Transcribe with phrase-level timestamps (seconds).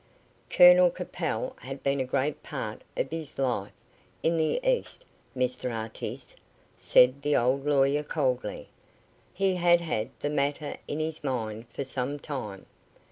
[0.49, 3.71] "Colonel Capel had been a great part of his life
[4.23, 5.05] in the East,
[5.37, 6.35] Mr Artis,"
[6.75, 8.69] said the old lawyer, coldly.
[9.31, 12.65] "He had had the matter in his mind for some time."